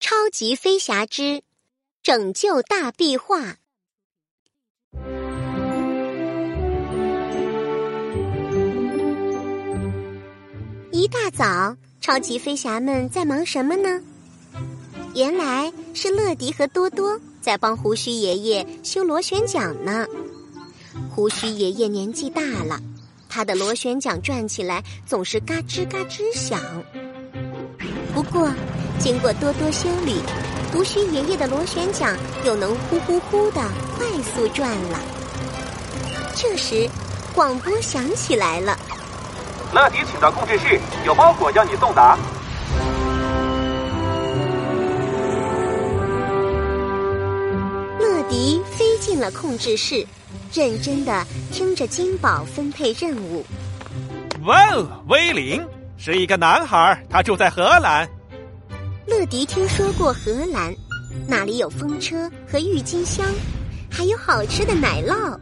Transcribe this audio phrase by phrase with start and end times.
[0.00, 1.42] 超级飞侠之
[2.04, 3.56] 拯救大壁画。
[10.92, 14.00] 一大早，超级飞侠们在忙什么呢？
[15.14, 20.06] 原来是乐迪和多多在帮胡须爷爷修螺旋桨呢。
[21.10, 22.80] 胡须爷爷年纪大了，
[23.28, 26.60] 他的螺旋桨转起来总是嘎吱嘎吱响。
[28.14, 28.48] 不过，
[28.98, 30.20] 经过多多修理，
[30.72, 33.60] 胡须爷爷的螺旋桨又能呼呼呼的
[33.96, 34.98] 快速转了。
[36.34, 36.88] 这时，
[37.34, 38.76] 广播响起来了
[39.72, 42.18] ：“乐迪，请到控制室，有包裹要你送达。”
[48.00, 50.06] 乐迪飞进了控制室，
[50.52, 53.44] 认真的听着金宝分配任务。
[54.44, 58.08] 哇哦，威灵是一个男孩，他住在荷兰。
[59.08, 60.74] 乐迪听说过荷兰，
[61.26, 63.24] 那里有风车和郁金香，
[63.90, 65.34] 还有好吃的奶酪。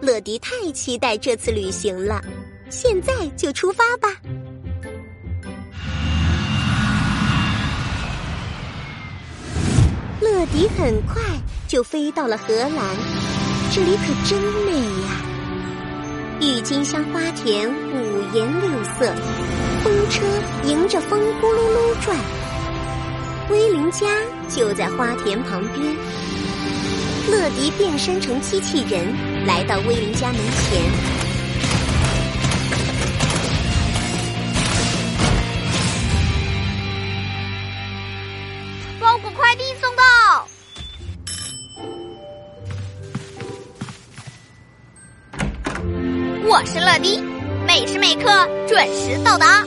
[0.00, 2.22] 乐迪太期待这次旅行了，
[2.70, 4.08] 现在就出发吧！
[10.20, 11.20] 乐迪很快
[11.66, 12.96] 就飞到了荷兰，
[13.72, 15.20] 这里可真美呀！
[16.40, 19.12] 郁金香花田五颜六色，
[19.82, 20.24] 风车
[20.64, 22.16] 迎着风咕噜噜转。
[23.52, 24.06] 威灵家
[24.48, 25.94] 就在花田旁边。
[27.30, 29.06] 乐迪变身成机器人，
[29.46, 30.82] 来到威灵家门前。
[38.98, 40.02] 包裹快递送到。
[46.48, 47.20] 我是乐迪，
[47.66, 49.62] 每时每刻准时到达。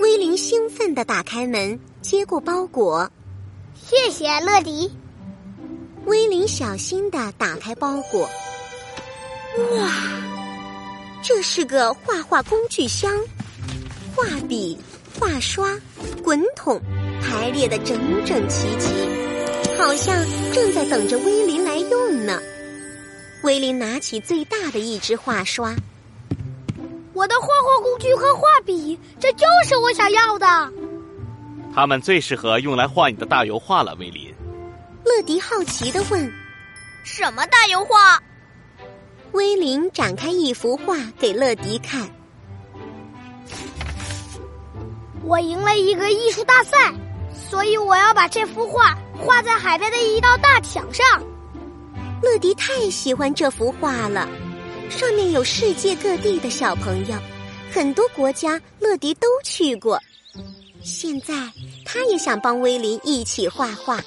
[0.00, 3.08] 威灵兴奋地打开门，接过包裹。
[3.74, 4.90] 谢谢乐迪。
[6.04, 8.28] 威林小心的打开包裹。
[9.78, 9.90] 哇，
[11.22, 13.10] 这是个画画工具箱，
[14.16, 14.76] 画笔、
[15.18, 15.78] 画刷、
[16.24, 16.80] 滚筒
[17.22, 18.88] 排列的整整齐齐，
[19.78, 20.16] 好像
[20.52, 22.40] 正在等着威灵来用呢。
[23.44, 25.74] 威灵拿起最大的一支画刷。
[27.12, 30.72] 我的画画工具和画笔，这就是我想要的。
[31.74, 34.32] 它们最适合用来画你的大油画了，威林。
[35.04, 36.32] 乐迪好奇的问
[37.02, 38.22] ：“什么大油画？”
[39.32, 42.06] 威林展开一幅画给乐迪看。
[45.24, 46.92] 我赢了一个艺术大赛，
[47.32, 51.04] 所以我要把这幅画画在海边的一道大墙上。
[52.22, 54.28] 乐迪太喜欢这幅画了。
[54.90, 57.16] 上面有世界各地的小朋友，
[57.72, 59.98] 很多国家乐迪都去过。
[60.82, 61.34] 现在
[61.84, 64.00] 他也想帮威林一起画画。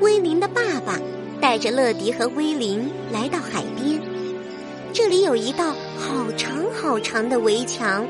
[0.00, 1.00] 威林的爸爸
[1.40, 4.00] 带着乐迪和威林来到海边，
[4.92, 8.06] 这里有一道好长好长的围墙，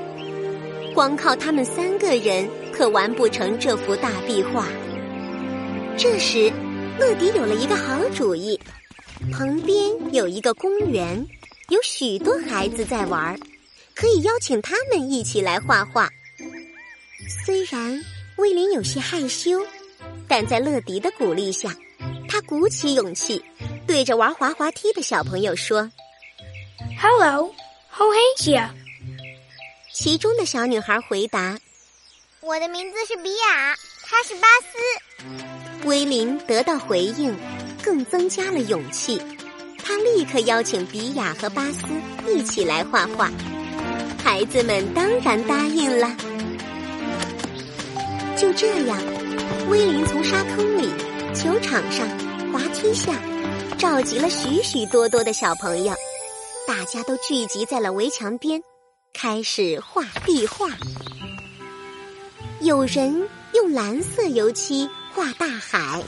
[0.95, 4.67] 光靠他们三个人可完不成这幅大壁画。
[5.97, 6.53] 这时，
[6.99, 8.59] 乐迪有了一个好主意。
[9.33, 11.25] 旁边有一个公园，
[11.69, 13.39] 有许多孩子在玩，
[13.95, 16.11] 可以邀请他们一起来画画。
[17.45, 18.05] 虽然
[18.37, 19.65] 威廉有些害羞，
[20.29, 21.75] 但在乐迪的鼓励下，
[22.29, 23.43] 他鼓起勇气，
[23.87, 25.91] 对着玩滑滑梯的小朋友说
[27.01, 28.19] ：“Hello，How are
[28.51, 28.69] you？”
[29.93, 31.59] 其中的小女孩回答
[32.43, 35.85] ：“我的名字是比雅，他是巴斯。
[35.87, 37.35] ”威林得到回应。
[37.85, 39.21] 更增加了勇气，
[39.85, 41.81] 他立刻邀请比雅和巴斯
[42.27, 43.31] 一起来画画。
[44.25, 46.11] 孩子们当然答应了。
[48.35, 48.99] 就这样，
[49.69, 50.89] 威林从沙坑里、
[51.35, 52.09] 球场上、
[52.51, 53.13] 滑梯下，
[53.77, 55.95] 召集了许许多多的小朋友，
[56.67, 58.63] 大家都聚集在了围墙边，
[59.13, 60.71] 开始画壁画。
[62.61, 66.03] 有人用蓝色油漆画大海。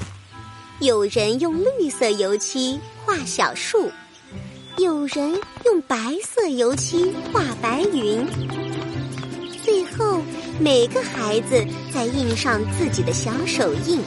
[0.81, 3.91] 有人用绿色油漆画小树，
[4.79, 8.27] 有人用白色油漆画白云。
[9.65, 10.21] 最后，
[10.61, 11.65] 每个孩子
[11.95, 13.99] 再印上自己的小手印，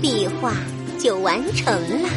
[0.00, 0.54] 壁画
[0.98, 2.08] 就完成了。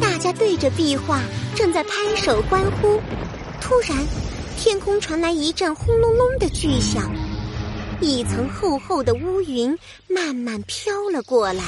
[0.00, 1.20] 大家对着壁画
[1.54, 2.98] 正在拍手欢呼，
[3.60, 3.98] 突然，
[4.58, 7.12] 天空传来一阵轰隆隆的巨响，
[8.00, 9.78] 一层厚厚的乌云
[10.08, 11.62] 慢慢飘了过来。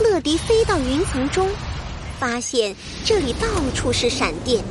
[0.00, 1.48] 乐迪飞到云层中，
[2.18, 2.74] 发现
[3.04, 4.62] 这里到处是闪电，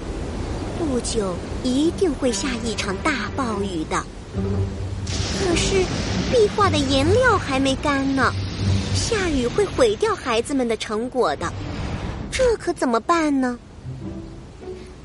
[0.78, 4.04] 不久一定会下一场大暴雨的。
[5.40, 5.76] 可是
[6.32, 8.34] 壁画的颜料还没干呢，
[8.94, 11.52] 下雨会毁掉孩子们的成果的，
[12.32, 13.58] 这可怎么办呢？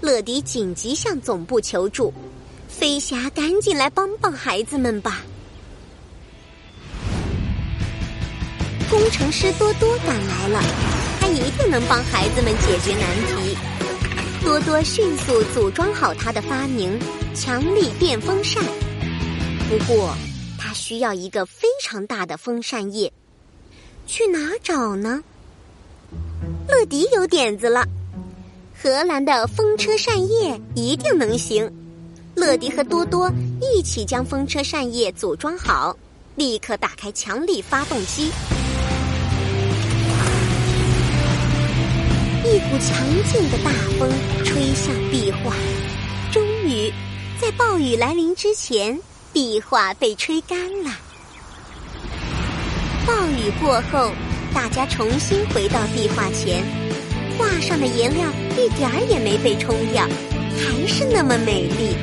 [0.00, 2.12] 乐迪紧急向总部求助，
[2.68, 5.22] 飞侠赶紧来帮帮孩子们吧。
[8.90, 10.60] 工程师多多赶来了，
[11.22, 13.56] 他一定能帮孩子们解决难题。
[14.42, 16.98] 多多迅速组装好他的发明——
[17.32, 18.60] 强力电风扇。
[19.70, 20.12] 不过，
[20.58, 23.12] 他需要一个非常大的风扇叶，
[24.04, 25.22] 去哪找呢？
[26.66, 27.86] 乐迪有点子了，
[28.76, 31.72] 荷兰的风车扇叶一定能行。
[32.34, 33.30] 乐迪和多多
[33.60, 35.96] 一起将风车扇叶组装好，
[36.34, 38.28] 立刻打开强力发动机。
[42.52, 42.94] 一股强
[43.32, 44.10] 劲的大风
[44.44, 45.54] 吹向壁画，
[46.30, 46.92] 终于
[47.40, 49.00] 在暴雨来临之前，
[49.32, 50.90] 壁画被吹干了。
[53.06, 54.10] 暴雨过后，
[54.52, 56.62] 大家重新回到壁画前，
[57.38, 58.28] 画上的颜料
[58.58, 60.06] 一点儿也没被冲掉，
[60.58, 61.96] 还是那么美丽。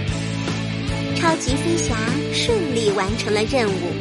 [1.16, 1.96] 超级飞侠
[2.34, 3.94] 顺利完成了任务，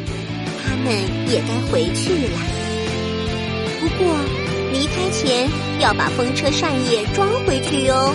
[0.64, 0.94] 他们
[1.30, 2.57] 也该回去了。
[5.78, 8.14] 要把风车扇叶装回去哟。